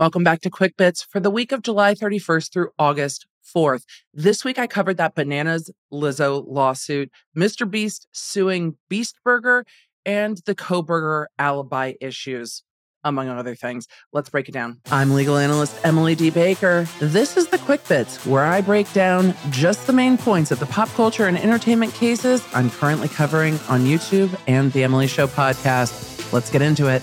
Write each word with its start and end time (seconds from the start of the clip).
Welcome 0.00 0.24
back 0.24 0.40
to 0.40 0.50
Quick 0.50 0.76
Bits 0.76 1.04
for 1.04 1.20
the 1.20 1.30
week 1.30 1.52
of 1.52 1.62
July 1.62 1.94
31st 1.94 2.52
through 2.52 2.70
August 2.80 3.28
4th. 3.54 3.84
This 4.12 4.44
week 4.44 4.58
I 4.58 4.66
covered 4.66 4.96
that 4.96 5.14
Bananas 5.14 5.70
Lizzo 5.92 6.44
lawsuit, 6.48 7.12
Mr. 7.38 7.70
Beast 7.70 8.08
suing 8.10 8.76
Beast 8.88 9.14
Burger, 9.22 9.64
and 10.04 10.40
the 10.46 10.54
Kohberger 10.56 11.26
alibi 11.38 11.92
issues, 12.00 12.64
among 13.04 13.28
other 13.28 13.54
things. 13.54 13.86
Let's 14.12 14.28
break 14.30 14.48
it 14.48 14.52
down. 14.52 14.80
I'm 14.90 15.14
legal 15.14 15.36
analyst 15.36 15.76
Emily 15.84 16.16
D. 16.16 16.28
Baker. 16.30 16.88
This 16.98 17.36
is 17.36 17.46
the 17.46 17.58
Quick 17.58 17.86
Bits, 17.86 18.26
where 18.26 18.44
I 18.44 18.62
break 18.62 18.92
down 18.92 19.32
just 19.50 19.86
the 19.86 19.92
main 19.92 20.18
points 20.18 20.50
of 20.50 20.58
the 20.58 20.66
pop 20.66 20.88
culture 20.88 21.28
and 21.28 21.38
entertainment 21.38 21.94
cases 21.94 22.44
I'm 22.52 22.68
currently 22.68 23.06
covering 23.06 23.60
on 23.68 23.82
YouTube 23.82 24.36
and 24.48 24.72
the 24.72 24.82
Emily 24.82 25.06
Show 25.06 25.28
podcast. 25.28 26.32
Let's 26.32 26.50
get 26.50 26.62
into 26.62 26.88
it. 26.88 27.00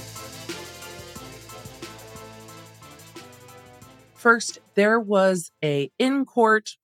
First, 4.21 4.59
there 4.75 4.99
was 4.99 5.49
a 5.63 5.89
in-court 5.97 6.77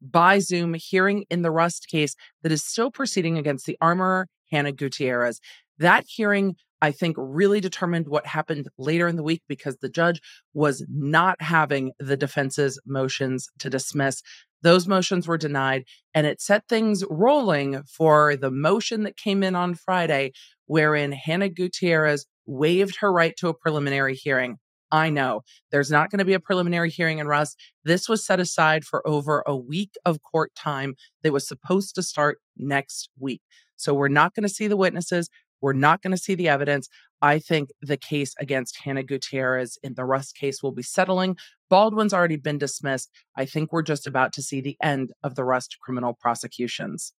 by 0.00 0.38
Zoom 0.38 0.72
hearing 0.72 1.26
in 1.28 1.42
the 1.42 1.50
Rust 1.50 1.86
case 1.86 2.16
that 2.42 2.50
is 2.50 2.64
still 2.64 2.90
proceeding 2.90 3.36
against 3.36 3.66
the 3.66 3.76
armorer 3.78 4.26
Hannah 4.50 4.72
Gutierrez. 4.72 5.38
That 5.76 6.04
hearing, 6.08 6.54
I 6.80 6.92
think, 6.92 7.16
really 7.18 7.60
determined 7.60 8.08
what 8.08 8.24
happened 8.24 8.68
later 8.78 9.06
in 9.06 9.16
the 9.16 9.22
week 9.22 9.42
because 9.46 9.76
the 9.76 9.90
judge 9.90 10.22
was 10.54 10.82
not 10.88 11.42
having 11.42 11.92
the 11.98 12.16
defense's 12.16 12.80
motions 12.86 13.50
to 13.58 13.68
dismiss. 13.68 14.22
Those 14.62 14.88
motions 14.88 15.28
were 15.28 15.36
denied, 15.36 15.84
and 16.14 16.26
it 16.26 16.40
set 16.40 16.68
things 16.70 17.04
rolling 17.10 17.82
for 17.82 18.34
the 18.34 18.50
motion 18.50 19.02
that 19.02 19.18
came 19.18 19.42
in 19.42 19.54
on 19.54 19.74
Friday, 19.74 20.32
wherein 20.64 21.12
Hannah 21.12 21.50
Gutierrez 21.50 22.24
waived 22.46 22.96
her 23.00 23.12
right 23.12 23.34
to 23.40 23.48
a 23.48 23.54
preliminary 23.54 24.14
hearing. 24.14 24.56
I 24.90 25.10
know 25.10 25.42
there's 25.70 25.90
not 25.90 26.10
going 26.10 26.18
to 26.18 26.24
be 26.24 26.34
a 26.34 26.40
preliminary 26.40 26.90
hearing 26.90 27.18
in 27.18 27.26
Rust. 27.26 27.58
This 27.84 28.08
was 28.08 28.24
set 28.24 28.40
aside 28.40 28.84
for 28.84 29.06
over 29.06 29.42
a 29.46 29.56
week 29.56 29.94
of 30.04 30.22
court 30.22 30.54
time 30.54 30.94
that 31.22 31.32
was 31.32 31.46
supposed 31.46 31.94
to 31.96 32.02
start 32.02 32.38
next 32.56 33.10
week. 33.18 33.42
So 33.76 33.94
we're 33.94 34.08
not 34.08 34.34
going 34.34 34.44
to 34.44 34.48
see 34.48 34.66
the 34.66 34.76
witnesses. 34.76 35.28
We're 35.60 35.72
not 35.72 36.02
going 36.02 36.12
to 36.12 36.22
see 36.22 36.34
the 36.34 36.48
evidence. 36.48 36.88
I 37.20 37.38
think 37.38 37.70
the 37.82 37.96
case 37.96 38.34
against 38.38 38.78
Hannah 38.84 39.02
Gutierrez 39.02 39.76
in 39.82 39.94
the 39.94 40.04
Rust 40.04 40.36
case 40.36 40.62
will 40.62 40.72
be 40.72 40.82
settling. 40.82 41.36
Baldwin's 41.68 42.14
already 42.14 42.36
been 42.36 42.58
dismissed. 42.58 43.10
I 43.36 43.44
think 43.44 43.72
we're 43.72 43.82
just 43.82 44.06
about 44.06 44.32
to 44.34 44.42
see 44.42 44.60
the 44.60 44.76
end 44.82 45.12
of 45.22 45.34
the 45.34 45.44
Rust 45.44 45.78
criminal 45.82 46.16
prosecutions. 46.18 47.12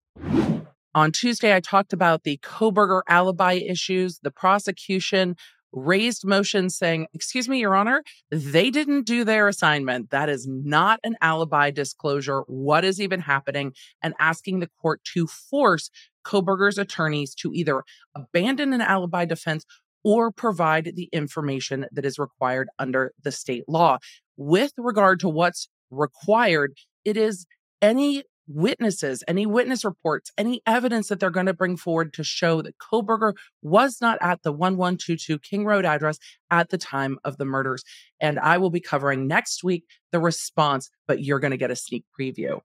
On 0.95 1.13
Tuesday, 1.13 1.55
I 1.55 1.61
talked 1.61 1.93
about 1.93 2.23
the 2.23 2.39
Kohberger 2.39 3.03
alibi 3.09 3.55
issues. 3.55 4.21
The 4.23 4.31
prosecution 4.31 5.37
raised 5.79 6.25
motions 6.27 6.77
saying, 6.77 7.07
Excuse 7.15 7.49
me, 7.49 7.61
Your 7.61 7.75
Honor, 7.75 8.03
they 8.31 8.71
didn't 8.71 9.07
do 9.07 9.25
their 9.25 9.49
assignment. 9.49 10.11
That 10.11 10.29
is 10.29 10.47
not 10.49 11.01
an 11.05 11.17
alibi 11.21 11.71
disclosure. 11.71 12.43
What 12.47 12.85
is 12.85 13.01
even 13.01 13.21
happening? 13.21 13.73
And 14.03 14.15
asking 14.19 14.61
the 14.61 14.71
court 14.81 15.03
to 15.15 15.27
force 15.27 15.91
Kohberger's 16.25 16.79
attorneys 16.79 17.35
to 17.37 17.53
either 17.53 17.83
abandon 18.15 18.73
an 18.73 18.81
alibi 18.81 19.25
defense 19.25 19.65
or 20.05 20.31
provide 20.31 20.93
the 20.95 21.09
information 21.13 21.87
that 21.93 22.05
is 22.05 22.19
required 22.19 22.69
under 22.79 23.13
the 23.23 23.33
state 23.33 23.65
law. 23.69 23.99
With 24.37 24.73
regard 24.77 25.21
to 25.21 25.29
what's 25.29 25.69
required, 25.91 26.75
it 27.05 27.17
is 27.17 27.47
any 27.83 28.25
witnesses, 28.49 29.23
any 29.29 29.47
witness 29.47 29.85
reports, 29.85 30.33
any 30.39 30.63
evidence 30.67 31.09
that 31.09 31.21
they're 31.21 31.31
going 31.31 31.47
to 31.47 31.55
bring 31.55 31.77
forward 31.77 32.13
to 32.15 32.25
show 32.25 32.63
that 32.63 32.79
Kohberger 32.79 33.35
was 33.63 34.01
not 34.01 34.19
at 34.21 34.43
the 34.43 34.51
1122 34.51 35.39
King 35.39 35.65
Road 35.65 35.85
address 35.85 36.19
at 36.51 36.71
the 36.71 36.79
time 36.79 37.19
of 37.25 37.37
the 37.37 37.45
murders. 37.45 37.85
And 38.21 38.39
I 38.39 38.59
will 38.59 38.71
be 38.71 38.81
covering 38.81 39.27
next 39.27 39.63
week 39.63 39.85
the 40.13 40.21
response, 40.21 40.91
but 41.07 41.23
you're 41.23 41.41
going 41.41 41.51
to 41.51 41.57
get 41.57 41.71
a 41.71 41.77
sneak 41.77 42.05
preview. 42.19 42.61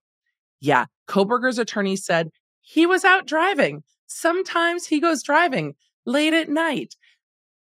Yeah, 0.62 0.86
Kohberger's 1.08 1.60
attorney 1.60 1.98
said 1.98 2.30
he 2.62 2.86
was 2.86 3.04
out 3.04 3.28
driving. 3.28 3.84
Sometimes 4.08 4.88
he 4.88 5.02
goes 5.02 5.22
driving 5.22 5.76
late 6.06 6.34
at 6.34 6.50
night. 6.50 6.96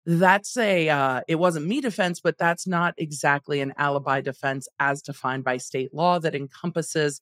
That's 0.05 0.57
a, 0.57 0.89
uh, 0.89 1.21
it 1.27 1.35
wasn't 1.35 1.67
me 1.67 1.81
defense, 1.81 2.19
but 2.19 2.39
that's 2.39 2.65
not 2.65 2.95
exactly 2.97 3.61
an 3.61 3.73
alibi 3.77 4.21
defense 4.21 4.67
as 4.79 5.03
defined 5.03 5.43
by 5.43 5.57
state 5.57 5.93
law 5.93 6.17
that 6.19 6.33
encompasses 6.33 7.21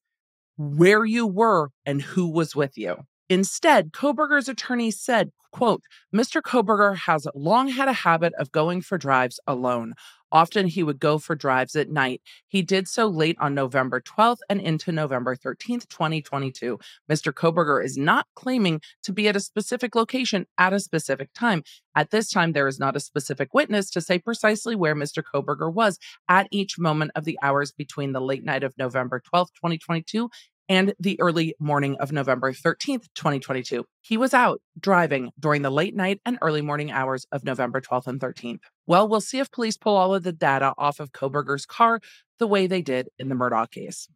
where 0.57 1.05
you 1.05 1.27
were 1.27 1.69
and 1.85 2.01
who 2.01 2.29
was 2.29 2.55
with 2.55 2.77
you. 2.77 3.05
Instead, 3.29 3.91
Kohberger's 3.91 4.47
attorney 4.47 4.91
said, 4.91 5.31
quote, 5.51 5.83
Mr. 6.15 6.41
Kohberger 6.41 6.95
has 6.95 7.27
long 7.35 7.69
had 7.69 7.87
a 7.87 7.93
habit 7.93 8.33
of 8.39 8.51
going 8.51 8.81
for 8.81 8.97
drives 8.97 9.39
alone. 9.47 9.93
Often 10.31 10.67
he 10.67 10.83
would 10.83 10.99
go 10.99 11.17
for 11.17 11.35
drives 11.35 11.75
at 11.75 11.89
night. 11.89 12.21
He 12.47 12.61
did 12.61 12.87
so 12.87 13.07
late 13.07 13.37
on 13.39 13.53
November 13.53 14.01
12th 14.01 14.39
and 14.49 14.59
into 14.59 14.91
November 14.91 15.35
13th, 15.35 15.87
2022. 15.87 16.77
Mr. 17.09 17.31
Kohberger 17.31 17.83
is 17.83 17.97
not 17.97 18.27
claiming 18.35 18.81
to 19.03 19.13
be 19.13 19.27
at 19.29 19.37
a 19.37 19.41
specific 19.41 19.95
location 19.95 20.45
at 20.57 20.73
a 20.73 20.79
specific 20.79 21.29
time. 21.33 21.63
At 21.95 22.11
this 22.11 22.29
time, 22.29 22.51
there 22.51 22.67
is 22.67 22.79
not 22.79 22.97
a 22.97 23.01
specific 23.01 23.53
witness 23.53 23.89
to 23.91 24.01
say 24.01 24.19
precisely 24.19 24.75
where 24.75 24.95
Mr. 24.95 25.23
Kohberger 25.23 25.73
was 25.73 25.97
at 26.27 26.47
each 26.51 26.77
moment 26.77 27.11
of 27.15 27.23
the 27.23 27.39
hours 27.41 27.71
between 27.71 28.11
the 28.11 28.21
late 28.21 28.43
night 28.43 28.63
of 28.63 28.77
November 28.77 29.21
12th, 29.33 29.53
2022 29.55 30.29
and 30.69 30.93
the 30.99 31.19
early 31.19 31.55
morning 31.59 31.95
of 31.99 32.11
November 32.11 32.51
13th, 32.51 33.07
2022. 33.15 33.85
He 34.01 34.17
was 34.17 34.33
out 34.33 34.61
driving 34.79 35.31
during 35.39 35.61
the 35.61 35.69
late 35.69 35.95
night 35.95 36.19
and 36.25 36.37
early 36.41 36.61
morning 36.61 36.91
hours 36.91 37.25
of 37.31 37.43
November 37.43 37.81
12th 37.81 38.07
and 38.07 38.19
13th. 38.19 38.59
Well, 38.85 39.07
we'll 39.07 39.21
see 39.21 39.39
if 39.39 39.51
police 39.51 39.77
pull 39.77 39.95
all 39.95 40.13
of 40.13 40.23
the 40.23 40.31
data 40.31 40.73
off 40.77 40.99
of 40.99 41.11
Kohberger's 41.11 41.65
car 41.65 41.99
the 42.39 42.47
way 42.47 42.67
they 42.67 42.81
did 42.81 43.09
in 43.17 43.29
the 43.29 43.35
Murdaugh 43.35 43.71
case. 43.71 44.07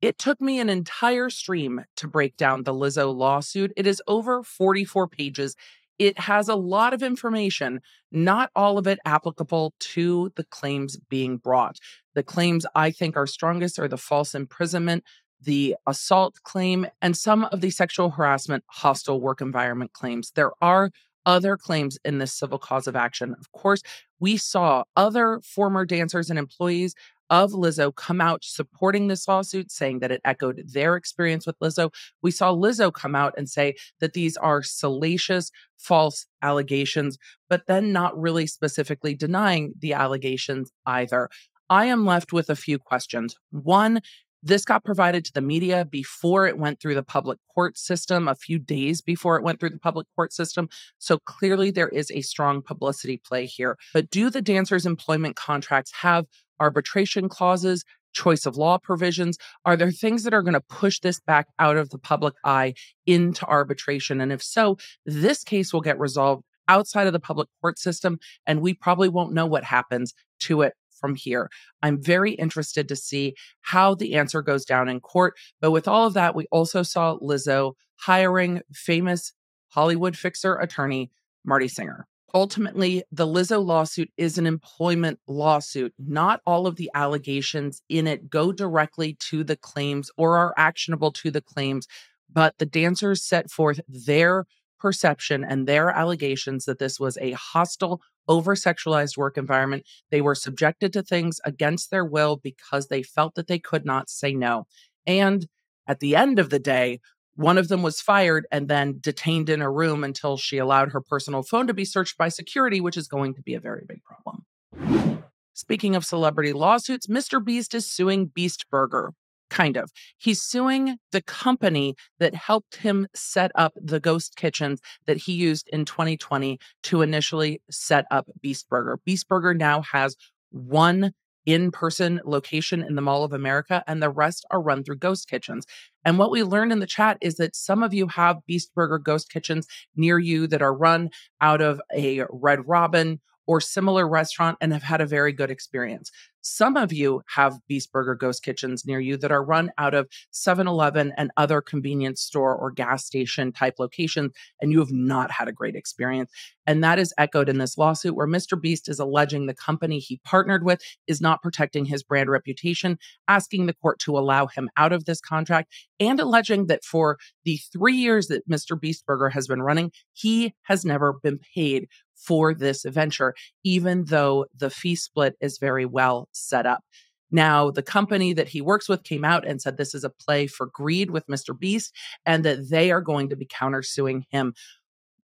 It 0.00 0.18
took 0.18 0.40
me 0.40 0.60
an 0.60 0.68
entire 0.68 1.28
stream 1.28 1.84
to 1.96 2.06
break 2.06 2.36
down 2.36 2.62
the 2.62 2.72
Lizzo 2.72 3.14
lawsuit. 3.14 3.72
It 3.76 3.86
is 3.86 4.02
over 4.06 4.42
44 4.42 5.08
pages. 5.08 5.56
It 5.98 6.20
has 6.20 6.48
a 6.48 6.54
lot 6.54 6.94
of 6.94 7.02
information, 7.02 7.80
not 8.12 8.50
all 8.54 8.78
of 8.78 8.86
it 8.86 9.00
applicable 9.04 9.74
to 9.80 10.30
the 10.36 10.44
claims 10.44 10.96
being 11.08 11.38
brought. 11.38 11.78
The 12.14 12.22
claims 12.22 12.64
I 12.74 12.92
think 12.92 13.16
are 13.16 13.26
strongest 13.26 13.80
are 13.80 13.88
the 13.88 13.96
false 13.96 14.34
imprisonment, 14.34 15.02
the 15.42 15.76
assault 15.86 16.42
claim, 16.42 16.86
and 17.00 17.16
some 17.16 17.44
of 17.44 17.60
the 17.60 17.70
sexual 17.70 18.10
harassment, 18.10 18.64
hostile 18.66 19.20
work 19.20 19.40
environment 19.40 19.92
claims. 19.92 20.32
There 20.34 20.52
are 20.60 20.90
other 21.26 21.56
claims 21.56 21.98
in 22.04 22.18
this 22.18 22.32
civil 22.32 22.58
cause 22.58 22.86
of 22.86 22.96
action. 22.96 23.34
Of 23.38 23.52
course, 23.52 23.82
we 24.18 24.36
saw 24.36 24.84
other 24.96 25.40
former 25.44 25.84
dancers 25.84 26.30
and 26.30 26.38
employees 26.38 26.94
of 27.30 27.52
Lizzo 27.52 27.94
come 27.94 28.20
out 28.20 28.42
supporting 28.42 29.08
this 29.08 29.28
lawsuit, 29.28 29.70
saying 29.70 29.98
that 29.98 30.10
it 30.10 30.22
echoed 30.24 30.62
their 30.72 30.96
experience 30.96 31.46
with 31.46 31.58
Lizzo. 31.58 31.92
We 32.22 32.30
saw 32.30 32.54
Lizzo 32.54 32.92
come 32.92 33.14
out 33.14 33.34
and 33.36 33.48
say 33.48 33.74
that 34.00 34.14
these 34.14 34.36
are 34.38 34.62
salacious, 34.62 35.50
false 35.76 36.26
allegations, 36.40 37.18
but 37.48 37.66
then 37.66 37.92
not 37.92 38.18
really 38.18 38.46
specifically 38.46 39.14
denying 39.14 39.74
the 39.78 39.92
allegations 39.92 40.72
either. 40.86 41.28
I 41.70 41.84
am 41.86 42.06
left 42.06 42.32
with 42.32 42.48
a 42.48 42.56
few 42.56 42.78
questions. 42.78 43.36
One, 43.50 44.00
this 44.42 44.64
got 44.64 44.84
provided 44.84 45.24
to 45.24 45.32
the 45.32 45.40
media 45.40 45.84
before 45.84 46.46
it 46.46 46.58
went 46.58 46.80
through 46.80 46.94
the 46.94 47.02
public 47.02 47.38
court 47.54 47.76
system, 47.76 48.28
a 48.28 48.34
few 48.34 48.58
days 48.58 49.00
before 49.00 49.36
it 49.36 49.42
went 49.42 49.60
through 49.60 49.70
the 49.70 49.78
public 49.78 50.06
court 50.14 50.32
system. 50.32 50.68
So 50.98 51.18
clearly 51.18 51.70
there 51.70 51.88
is 51.88 52.10
a 52.10 52.20
strong 52.20 52.62
publicity 52.62 53.20
play 53.24 53.46
here. 53.46 53.76
But 53.92 54.10
do 54.10 54.30
the 54.30 54.42
dancers' 54.42 54.86
employment 54.86 55.36
contracts 55.36 55.92
have 56.02 56.26
arbitration 56.60 57.28
clauses, 57.28 57.84
choice 58.12 58.46
of 58.46 58.56
law 58.56 58.78
provisions? 58.78 59.38
Are 59.64 59.76
there 59.76 59.90
things 59.90 60.24
that 60.24 60.34
are 60.34 60.42
going 60.42 60.54
to 60.54 60.60
push 60.60 61.00
this 61.00 61.20
back 61.20 61.48
out 61.58 61.76
of 61.76 61.90
the 61.90 61.98
public 61.98 62.34
eye 62.44 62.74
into 63.06 63.46
arbitration? 63.46 64.20
And 64.20 64.32
if 64.32 64.42
so, 64.42 64.76
this 65.04 65.44
case 65.44 65.72
will 65.72 65.80
get 65.80 65.98
resolved 65.98 66.44
outside 66.68 67.06
of 67.06 67.12
the 67.12 67.20
public 67.20 67.48
court 67.60 67.78
system, 67.78 68.18
and 68.46 68.60
we 68.60 68.74
probably 68.74 69.08
won't 69.08 69.32
know 69.32 69.46
what 69.46 69.64
happens 69.64 70.14
to 70.40 70.62
it 70.62 70.74
from 70.98 71.14
here. 71.14 71.50
I'm 71.82 72.02
very 72.02 72.32
interested 72.32 72.88
to 72.88 72.96
see 72.96 73.34
how 73.60 73.94
the 73.94 74.14
answer 74.14 74.42
goes 74.42 74.64
down 74.64 74.88
in 74.88 75.00
court. 75.00 75.34
But 75.60 75.70
with 75.70 75.88
all 75.88 76.06
of 76.06 76.14
that, 76.14 76.34
we 76.34 76.46
also 76.50 76.82
saw 76.82 77.18
Lizzo 77.18 77.74
hiring 77.96 78.62
famous 78.72 79.32
Hollywood 79.70 80.16
fixer 80.16 80.56
attorney 80.56 81.10
Marty 81.44 81.68
Singer. 81.68 82.06
Ultimately, 82.34 83.02
the 83.10 83.26
Lizzo 83.26 83.64
lawsuit 83.64 84.10
is 84.18 84.36
an 84.36 84.46
employment 84.46 85.18
lawsuit. 85.26 85.94
Not 85.98 86.42
all 86.46 86.66
of 86.66 86.76
the 86.76 86.90
allegations 86.94 87.82
in 87.88 88.06
it 88.06 88.28
go 88.28 88.52
directly 88.52 89.14
to 89.30 89.44
the 89.44 89.56
claims 89.56 90.10
or 90.18 90.36
are 90.36 90.52
actionable 90.58 91.10
to 91.12 91.30
the 91.30 91.40
claims, 91.40 91.88
but 92.30 92.58
the 92.58 92.66
dancers 92.66 93.22
set 93.22 93.50
forth 93.50 93.80
their 93.88 94.44
perception 94.78 95.44
and 95.44 95.66
their 95.66 95.90
allegations 95.90 96.64
that 96.64 96.78
this 96.78 96.98
was 96.98 97.18
a 97.18 97.32
hostile, 97.32 98.00
over 98.28 98.54
sexualized 98.54 99.16
work 99.16 99.38
environment. 99.38 99.84
They 100.10 100.20
were 100.20 100.34
subjected 100.34 100.92
to 100.92 101.02
things 101.02 101.40
against 101.44 101.90
their 101.90 102.04
will 102.04 102.36
because 102.36 102.88
they 102.88 103.02
felt 103.02 103.34
that 103.36 103.46
they 103.46 103.58
could 103.58 103.86
not 103.86 104.10
say 104.10 104.34
no. 104.34 104.66
And 105.06 105.46
at 105.86 106.00
the 106.00 106.14
end 106.14 106.38
of 106.38 106.50
the 106.50 106.58
day, 106.58 107.00
one 107.34 107.56
of 107.56 107.68
them 107.68 107.82
was 107.82 108.00
fired 108.00 108.46
and 108.50 108.68
then 108.68 108.98
detained 109.00 109.48
in 109.48 109.62
a 109.62 109.70
room 109.70 110.02
until 110.02 110.36
she 110.36 110.58
allowed 110.58 110.90
her 110.90 111.00
personal 111.00 111.42
phone 111.42 111.68
to 111.68 111.74
be 111.74 111.84
searched 111.84 112.18
by 112.18 112.28
security, 112.28 112.80
which 112.80 112.96
is 112.96 113.08
going 113.08 113.34
to 113.34 113.42
be 113.42 113.54
a 113.54 113.60
very 113.60 113.84
big 113.86 114.00
problem. 114.02 115.24
Speaking 115.54 115.96
of 115.96 116.04
celebrity 116.04 116.52
lawsuits, 116.52 117.06
Mr. 117.06 117.42
Beast 117.42 117.74
is 117.74 117.90
suing 117.90 118.26
Beast 118.26 118.66
Burger. 118.70 119.14
Kind 119.50 119.76
of. 119.76 119.90
He's 120.18 120.42
suing 120.42 120.98
the 121.10 121.22
company 121.22 121.94
that 122.18 122.34
helped 122.34 122.76
him 122.76 123.06
set 123.14 123.50
up 123.54 123.72
the 123.76 124.00
ghost 124.00 124.36
kitchens 124.36 124.80
that 125.06 125.16
he 125.16 125.32
used 125.32 125.68
in 125.72 125.84
2020 125.84 126.58
to 126.84 127.02
initially 127.02 127.62
set 127.70 128.04
up 128.10 128.26
Beast 128.42 128.68
Burger. 128.68 128.98
Beast 129.04 129.26
Burger 129.28 129.54
now 129.54 129.82
has 129.82 130.16
one 130.50 131.12
in 131.46 131.70
person 131.70 132.20
location 132.26 132.82
in 132.82 132.94
the 132.94 133.00
Mall 133.00 133.24
of 133.24 133.32
America, 133.32 133.82
and 133.86 134.02
the 134.02 134.10
rest 134.10 134.44
are 134.50 134.60
run 134.60 134.84
through 134.84 134.96
ghost 134.96 135.30
kitchens. 135.30 135.64
And 136.04 136.18
what 136.18 136.30
we 136.30 136.42
learned 136.42 136.72
in 136.72 136.80
the 136.80 136.86
chat 136.86 137.16
is 137.22 137.36
that 137.36 137.56
some 137.56 137.82
of 137.82 137.94
you 137.94 138.06
have 138.08 138.44
Beast 138.46 138.70
Burger 138.74 138.98
ghost 138.98 139.32
kitchens 139.32 139.66
near 139.96 140.18
you 140.18 140.46
that 140.48 140.60
are 140.60 140.74
run 140.74 141.08
out 141.40 141.62
of 141.62 141.80
a 141.96 142.24
Red 142.30 142.68
Robin 142.68 143.20
or 143.48 143.62
similar 143.62 144.06
restaurant 144.06 144.58
and 144.60 144.72
have 144.74 144.82
had 144.82 145.00
a 145.00 145.06
very 145.06 145.32
good 145.32 145.50
experience. 145.50 146.12
Some 146.42 146.76
of 146.76 146.92
you 146.92 147.22
have 147.34 147.58
Beast 147.66 147.90
Burger 147.90 148.14
ghost 148.14 148.44
kitchens 148.44 148.86
near 148.86 149.00
you 149.00 149.16
that 149.16 149.32
are 149.32 149.42
run 149.42 149.72
out 149.78 149.94
of 149.94 150.06
7 150.30 150.68
Eleven 150.68 151.12
and 151.16 151.30
other 151.36 151.60
convenience 151.60 152.20
store 152.20 152.54
or 152.54 152.70
gas 152.70 153.04
station 153.04 153.50
type 153.50 153.74
locations, 153.78 154.32
and 154.60 154.70
you 154.70 154.78
have 154.78 154.92
not 154.92 155.30
had 155.30 155.48
a 155.48 155.52
great 155.52 155.74
experience. 155.74 156.30
And 156.66 156.84
that 156.84 156.98
is 156.98 157.14
echoed 157.16 157.48
in 157.48 157.58
this 157.58 157.78
lawsuit 157.78 158.14
where 158.14 158.26
Mr. 158.26 158.60
Beast 158.60 158.88
is 158.88 159.00
alleging 159.00 159.46
the 159.46 159.54
company 159.54 159.98
he 159.98 160.20
partnered 160.24 160.64
with 160.64 160.80
is 161.06 161.20
not 161.20 161.42
protecting 161.42 161.86
his 161.86 162.02
brand 162.02 162.28
reputation, 162.28 162.98
asking 163.28 163.64
the 163.64 163.74
court 163.74 163.98
to 164.00 164.18
allow 164.18 164.46
him 164.46 164.68
out 164.76 164.92
of 164.92 165.06
this 165.06 165.20
contract, 165.20 165.72
and 165.98 166.20
alleging 166.20 166.66
that 166.66 166.84
for 166.84 167.18
the 167.44 167.58
three 167.72 167.96
years 167.96 168.28
that 168.28 168.48
Mr. 168.48 168.78
Beast 168.78 169.06
Burger 169.06 169.30
has 169.30 169.46
been 169.48 169.62
running, 169.62 169.90
he 170.12 170.54
has 170.64 170.84
never 170.84 171.14
been 171.22 171.40
paid 171.54 171.88
for 172.18 172.54
this 172.54 172.84
venture, 172.84 173.34
even 173.64 174.04
though 174.06 174.46
the 174.56 174.70
fee 174.70 174.96
split 174.96 175.36
is 175.40 175.58
very 175.58 175.86
well 175.86 176.28
set 176.32 176.66
up. 176.66 176.82
Now, 177.30 177.70
the 177.70 177.82
company 177.82 178.32
that 178.32 178.48
he 178.48 178.60
works 178.60 178.88
with 178.88 179.04
came 179.04 179.24
out 179.24 179.46
and 179.46 179.60
said 179.60 179.76
this 179.76 179.94
is 179.94 180.04
a 180.04 180.10
play 180.10 180.46
for 180.46 180.66
greed 180.66 181.10
with 181.10 181.26
Mr. 181.26 181.58
Beast 181.58 181.94
and 182.24 182.44
that 182.44 182.70
they 182.70 182.90
are 182.90 183.02
going 183.02 183.28
to 183.28 183.36
be 183.36 183.46
countersuing 183.46 184.22
him. 184.30 184.54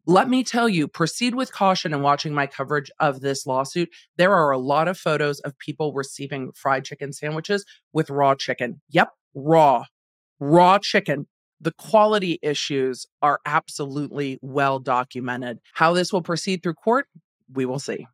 Let 0.06 0.28
me 0.28 0.44
tell 0.44 0.68
you, 0.68 0.86
proceed 0.86 1.34
with 1.34 1.50
caution 1.50 1.94
in 1.94 2.02
watching 2.02 2.34
my 2.34 2.46
coverage 2.46 2.90
of 3.00 3.20
this 3.20 3.46
lawsuit. 3.46 3.88
There 4.18 4.34
are 4.34 4.50
a 4.50 4.58
lot 4.58 4.86
of 4.86 4.98
photos 4.98 5.40
of 5.40 5.58
people 5.58 5.94
receiving 5.94 6.52
fried 6.54 6.84
chicken 6.84 7.10
sandwiches 7.14 7.64
with 7.94 8.10
raw 8.10 8.34
chicken. 8.34 8.82
Yep, 8.90 9.08
raw, 9.34 9.84
raw 10.38 10.78
chicken 10.78 11.26
the 11.60 11.72
quality 11.72 12.38
issues 12.42 13.06
are 13.22 13.40
absolutely 13.46 14.38
well 14.42 14.78
documented. 14.78 15.60
How 15.74 15.92
this 15.92 16.12
will 16.12 16.22
proceed 16.22 16.62
through 16.62 16.74
court, 16.74 17.06
we 17.52 17.64
will 17.64 17.78
see. 17.78 18.06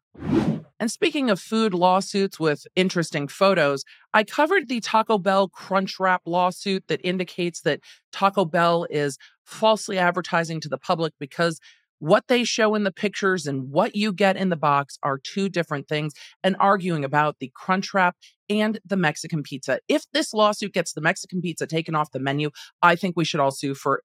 And 0.80 0.90
speaking 0.90 1.28
of 1.28 1.38
food 1.38 1.74
lawsuits 1.74 2.40
with 2.40 2.66
interesting 2.74 3.28
photos, 3.28 3.84
I 4.14 4.24
covered 4.24 4.68
the 4.68 4.80
Taco 4.80 5.18
Bell 5.18 5.48
Crunchwrap 5.48 6.20
lawsuit 6.24 6.84
that 6.88 7.02
indicates 7.04 7.60
that 7.62 7.80
Taco 8.12 8.46
Bell 8.46 8.86
is 8.88 9.18
falsely 9.44 9.98
advertising 9.98 10.58
to 10.62 10.70
the 10.70 10.78
public 10.78 11.12
because 11.20 11.60
what 12.00 12.24
they 12.28 12.42
show 12.42 12.74
in 12.74 12.82
the 12.82 12.92
pictures 12.92 13.46
and 13.46 13.70
what 13.70 13.94
you 13.94 14.12
get 14.12 14.36
in 14.36 14.48
the 14.48 14.56
box 14.56 14.98
are 15.02 15.18
two 15.18 15.48
different 15.48 15.86
things, 15.86 16.12
and 16.42 16.56
arguing 16.58 17.04
about 17.04 17.36
the 17.38 17.52
crunch 17.54 17.94
wrap 17.94 18.16
and 18.48 18.80
the 18.84 18.96
Mexican 18.96 19.42
pizza. 19.42 19.78
If 19.86 20.04
this 20.12 20.34
lawsuit 20.34 20.74
gets 20.74 20.92
the 20.92 21.00
Mexican 21.00 21.40
pizza 21.40 21.66
taken 21.66 21.94
off 21.94 22.10
the 22.10 22.18
menu, 22.18 22.50
I 22.82 22.96
think 22.96 23.16
we 23.16 23.24
should 23.24 23.40
all 23.40 23.52
sue 23.52 23.74
for 23.74 24.02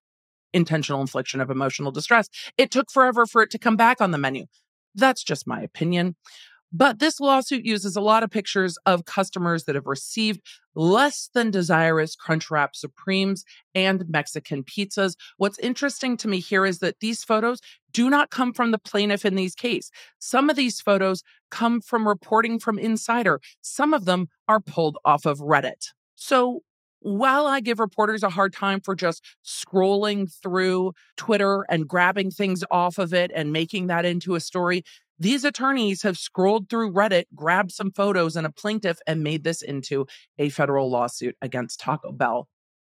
intentional 0.53 1.01
infliction 1.01 1.41
of 1.41 1.49
emotional 1.49 1.91
distress. 1.91 2.29
It 2.57 2.69
took 2.71 2.91
forever 2.91 3.25
for 3.25 3.41
it 3.41 3.49
to 3.51 3.59
come 3.59 3.75
back 3.75 3.99
on 3.99 4.11
the 4.11 4.17
menu. 4.17 4.45
That's 4.93 5.23
just 5.23 5.47
my 5.47 5.61
opinion. 5.61 6.15
But 6.77 6.99
this 6.99 7.21
lawsuit 7.21 7.63
uses 7.63 7.95
a 7.95 8.01
lot 8.01 8.21
of 8.21 8.29
pictures 8.29 8.77
of 8.85 9.05
customers 9.05 9.63
that 9.63 9.75
have 9.75 9.85
received 9.85 10.41
less 10.75 11.29
than 11.33 11.49
desirous 11.49 12.17
Crunchwrap 12.17 12.75
Supremes 12.75 13.45
and 13.73 14.03
Mexican 14.09 14.61
pizzas. 14.61 15.15
What's 15.37 15.57
interesting 15.59 16.17
to 16.17 16.27
me 16.27 16.41
here 16.41 16.65
is 16.65 16.79
that 16.79 16.99
these 16.99 17.23
photos 17.23 17.61
do 17.93 18.09
not 18.09 18.29
come 18.29 18.51
from 18.51 18.71
the 18.71 18.77
plaintiff 18.77 19.23
in 19.23 19.35
these 19.35 19.55
cases. 19.55 19.89
Some 20.19 20.49
of 20.49 20.57
these 20.57 20.81
photos 20.81 21.23
come 21.49 21.79
from 21.79 22.05
reporting 22.05 22.59
from 22.59 22.77
Insider. 22.77 23.39
Some 23.61 23.93
of 23.93 24.03
them 24.03 24.27
are 24.49 24.59
pulled 24.59 24.97
off 25.05 25.25
of 25.25 25.39
Reddit. 25.39 25.93
So 26.15 26.59
while 26.99 27.45
I 27.45 27.59
give 27.59 27.79
reporters 27.79 28.23
a 28.23 28.29
hard 28.29 28.51
time 28.51 28.81
for 28.81 28.95
just 28.95 29.23
scrolling 29.45 30.27
through 30.41 30.93
Twitter 31.17 31.63
and 31.69 31.87
grabbing 31.87 32.31
things 32.31 32.63
off 32.71 32.97
of 32.97 33.13
it 33.13 33.31
and 33.35 33.53
making 33.53 33.87
that 33.87 34.05
into 34.05 34.33
a 34.33 34.39
story, 34.39 34.83
these 35.17 35.45
attorneys 35.45 36.03
have 36.03 36.17
scrolled 36.17 36.69
through 36.69 36.91
Reddit, 36.91 37.25
grabbed 37.33 37.71
some 37.71 37.91
photos 37.91 38.35
and 38.35 38.45
a 38.45 38.51
plaintiff, 38.51 38.99
and 39.07 39.23
made 39.23 39.43
this 39.43 39.61
into 39.61 40.05
a 40.37 40.49
federal 40.49 40.89
lawsuit 40.89 41.35
against 41.41 41.79
Taco 41.79 42.11
Bell. 42.11 42.47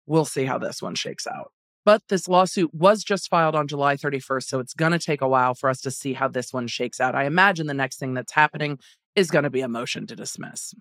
We'll 0.06 0.26
see 0.26 0.46
how 0.46 0.58
this 0.58 0.82
one 0.82 0.96
shakes 0.96 1.28
out. 1.28 1.52
But 1.84 2.02
this 2.10 2.28
lawsuit 2.28 2.74
was 2.74 3.04
just 3.04 3.30
filed 3.30 3.56
on 3.56 3.68
July 3.68 3.96
31st, 3.96 4.44
so 4.44 4.60
it's 4.60 4.74
going 4.74 4.92
to 4.92 5.00
take 5.00 5.22
a 5.22 5.28
while 5.28 5.54
for 5.54 5.70
us 5.70 5.82
to 5.82 5.92
see 5.92 6.14
how 6.14 6.28
this 6.28 6.52
one 6.52 6.68
shakes 6.68 7.00
out. 7.00 7.16
I 7.16 7.26
imagine 7.26 7.68
the 7.68 7.74
next 7.74 8.00
thing 8.00 8.14
that's 8.14 8.34
happening 8.34 8.80
is 9.16 9.30
going 9.30 9.44
to 9.44 9.50
be 9.50 9.62
a 9.62 9.68
motion 9.68 10.08
to 10.08 10.16
dismiss. 10.16 10.74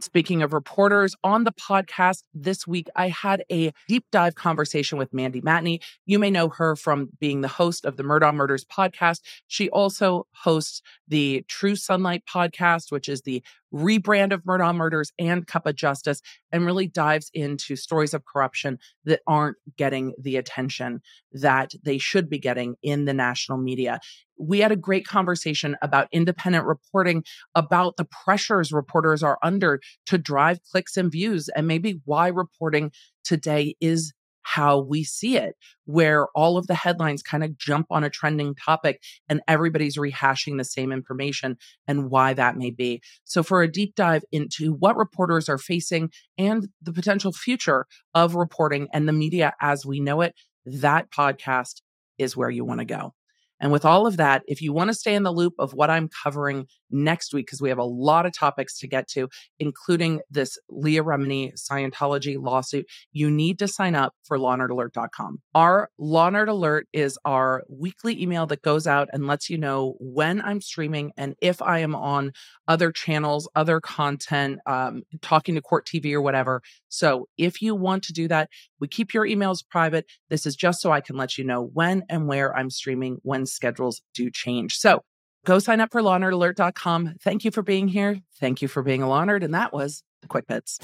Speaking 0.00 0.42
of 0.42 0.52
reporters, 0.52 1.14
on 1.24 1.44
the 1.44 1.52
podcast 1.52 2.22
this 2.34 2.66
week, 2.66 2.88
I 2.94 3.08
had 3.08 3.44
a 3.50 3.72
deep 3.88 4.04
dive 4.12 4.34
conversation 4.34 4.98
with 4.98 5.12
Mandy 5.12 5.40
Matney. 5.40 5.82
You 6.06 6.18
may 6.18 6.30
know 6.30 6.48
her 6.48 6.76
from 6.76 7.10
being 7.18 7.40
the 7.40 7.48
host 7.48 7.84
of 7.84 7.96
the 7.96 8.02
Murdaugh 8.02 8.34
Murders 8.34 8.64
podcast. 8.64 9.20
She 9.46 9.68
also 9.70 10.26
hosts 10.32 10.82
the 11.06 11.44
True 11.48 11.76
Sunlight 11.76 12.24
podcast, 12.26 12.90
which 12.90 13.08
is 13.08 13.22
the 13.22 13.42
rebrand 13.72 14.32
of 14.32 14.42
Murdaugh 14.44 14.74
Murders 14.74 15.12
and 15.18 15.46
Cup 15.46 15.66
of 15.66 15.76
Justice, 15.76 16.20
and 16.52 16.64
really 16.64 16.86
dives 16.86 17.30
into 17.34 17.76
stories 17.76 18.14
of 18.14 18.24
corruption 18.24 18.78
that 19.04 19.20
aren't 19.26 19.56
getting 19.76 20.14
the 20.20 20.36
attention 20.36 21.00
that 21.32 21.72
they 21.84 21.98
should 21.98 22.28
be 22.28 22.38
getting 22.38 22.76
in 22.82 23.04
the 23.04 23.14
national 23.14 23.58
media. 23.58 24.00
We 24.38 24.60
had 24.60 24.72
a 24.72 24.76
great 24.76 25.06
conversation 25.06 25.76
about 25.82 26.08
independent 26.12 26.64
reporting, 26.64 27.24
about 27.54 27.96
the 27.96 28.06
pressures 28.24 28.72
reporters 28.72 29.22
are 29.22 29.38
under 29.42 29.80
to 30.06 30.18
drive 30.18 30.60
clicks 30.70 30.96
and 30.96 31.10
views, 31.10 31.48
and 31.50 31.66
maybe 31.66 32.00
why 32.04 32.28
reporting 32.28 32.92
today 33.24 33.74
is 33.80 34.12
how 34.48 34.80
we 34.80 35.04
see 35.04 35.36
it, 35.36 35.56
where 35.84 36.28
all 36.34 36.56
of 36.56 36.66
the 36.68 36.74
headlines 36.74 37.22
kind 37.22 37.44
of 37.44 37.58
jump 37.58 37.86
on 37.90 38.02
a 38.02 38.08
trending 38.08 38.54
topic 38.54 39.02
and 39.28 39.42
everybody's 39.46 39.98
rehashing 39.98 40.56
the 40.56 40.64
same 40.64 40.90
information 40.90 41.58
and 41.86 42.10
why 42.10 42.32
that 42.32 42.56
may 42.56 42.70
be. 42.70 43.02
So, 43.24 43.42
for 43.42 43.62
a 43.62 43.70
deep 43.70 43.94
dive 43.94 44.24
into 44.32 44.72
what 44.72 44.96
reporters 44.96 45.50
are 45.50 45.58
facing 45.58 46.10
and 46.38 46.68
the 46.80 46.94
potential 46.94 47.30
future 47.30 47.84
of 48.14 48.36
reporting 48.36 48.88
and 48.94 49.06
the 49.06 49.12
media 49.12 49.52
as 49.60 49.84
we 49.84 50.00
know 50.00 50.22
it, 50.22 50.34
that 50.64 51.10
podcast 51.10 51.82
is 52.16 52.34
where 52.34 52.50
you 52.50 52.64
want 52.64 52.80
to 52.80 52.86
go. 52.86 53.12
And 53.60 53.70
with 53.70 53.84
all 53.84 54.06
of 54.06 54.16
that, 54.16 54.44
if 54.46 54.62
you 54.62 54.72
want 54.72 54.88
to 54.88 54.94
stay 54.94 55.14
in 55.14 55.24
the 55.24 55.32
loop 55.32 55.54
of 55.58 55.74
what 55.74 55.90
I'm 55.90 56.08
covering 56.24 56.68
next 56.90 57.34
week, 57.34 57.46
because 57.46 57.60
we 57.60 57.68
have 57.68 57.78
a 57.78 57.84
lot 57.84 58.26
of 58.26 58.36
topics 58.36 58.78
to 58.78 58.88
get 58.88 59.08
to, 59.08 59.28
including 59.58 60.20
this 60.30 60.58
Leah 60.68 61.04
Remini 61.04 61.52
Scientology 61.54 62.40
lawsuit, 62.40 62.86
you 63.12 63.30
need 63.30 63.58
to 63.58 63.68
sign 63.68 63.94
up 63.94 64.14
for 64.24 64.38
lawnerdalert.com. 64.38 65.38
Our 65.54 65.90
Law 65.98 66.30
Nerd 66.30 66.48
Alert 66.48 66.86
is 66.92 67.18
our 67.24 67.64
weekly 67.68 68.20
email 68.22 68.46
that 68.46 68.62
goes 68.62 68.86
out 68.86 69.08
and 69.12 69.26
lets 69.26 69.50
you 69.50 69.58
know 69.58 69.96
when 70.00 70.40
I'm 70.40 70.60
streaming 70.60 71.12
and 71.16 71.34
if 71.40 71.60
I 71.62 71.80
am 71.80 71.94
on 71.94 72.32
other 72.66 72.92
channels, 72.92 73.48
other 73.54 73.80
content, 73.80 74.60
um, 74.66 75.02
talking 75.22 75.54
to 75.54 75.60
court 75.60 75.86
TV 75.86 76.12
or 76.12 76.20
whatever. 76.20 76.62
So 76.88 77.28
if 77.36 77.62
you 77.62 77.74
want 77.74 78.04
to 78.04 78.12
do 78.12 78.28
that, 78.28 78.48
we 78.80 78.88
keep 78.88 79.14
your 79.14 79.26
emails 79.26 79.64
private. 79.68 80.06
This 80.28 80.46
is 80.46 80.56
just 80.56 80.80
so 80.80 80.92
I 80.92 81.00
can 81.00 81.16
let 81.16 81.38
you 81.38 81.44
know 81.44 81.70
when 81.72 82.02
and 82.08 82.26
where 82.26 82.56
I'm 82.56 82.70
streaming 82.70 83.18
when 83.22 83.46
schedules 83.46 84.02
do 84.14 84.30
change. 84.30 84.76
So 84.76 85.02
go 85.48 85.58
sign 85.58 85.80
up 85.80 85.90
for 85.90 86.02
lawnerdalert.com. 86.02 87.14
Thank 87.22 87.44
you 87.44 87.50
for 87.50 87.62
being 87.62 87.88
here. 87.88 88.20
Thank 88.38 88.60
you 88.60 88.68
for 88.68 88.82
being 88.82 89.02
a 89.02 89.06
Lawnerd. 89.06 89.42
And 89.42 89.54
that 89.54 89.72
was 89.72 90.02
the 90.20 90.28
Quick 90.28 90.46
Bits. 90.46 90.78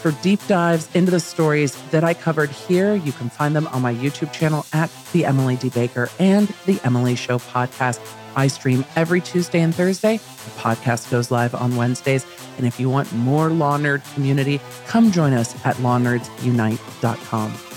For 0.00 0.12
deep 0.22 0.38
dives 0.46 0.88
into 0.94 1.10
the 1.10 1.18
stories 1.18 1.74
that 1.90 2.04
I 2.04 2.14
covered 2.14 2.50
here, 2.50 2.94
you 2.94 3.10
can 3.10 3.30
find 3.30 3.56
them 3.56 3.66
on 3.68 3.82
my 3.82 3.92
YouTube 3.92 4.32
channel 4.32 4.64
at 4.72 4.90
The 5.12 5.24
Emily 5.24 5.56
D. 5.56 5.70
Baker 5.70 6.08
and 6.20 6.46
The 6.66 6.78
Emily 6.84 7.16
Show 7.16 7.38
podcast. 7.38 8.00
I 8.36 8.46
stream 8.46 8.84
every 8.94 9.20
Tuesday 9.20 9.60
and 9.60 9.74
Thursday. 9.74 10.18
The 10.18 10.60
podcast 10.60 11.10
goes 11.10 11.30
live 11.30 11.54
on 11.54 11.74
Wednesdays. 11.74 12.24
And 12.58 12.66
if 12.66 12.78
you 12.78 12.88
want 12.88 13.12
more 13.12 13.48
Law 13.48 13.76
Nerd 13.76 14.04
community, 14.14 14.60
come 14.86 15.10
join 15.10 15.32
us 15.32 15.54
at 15.64 15.76
lawnerds.unite.com. 15.76 17.73